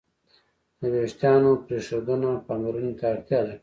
د 0.79 0.81
وېښتیانو 0.93 1.51
پرېښودنه 1.65 2.29
پاملرنې 2.47 2.93
ته 2.99 3.05
اړتیا 3.13 3.39
لري. 3.47 3.59